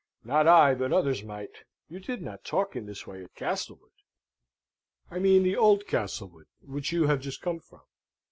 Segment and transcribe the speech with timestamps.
[0.23, 1.51] "Not I, but others might.
[1.87, 3.91] You did not talk in this way at Castlewood?
[5.11, 7.81] I mean the old Castlewood which you have just come from."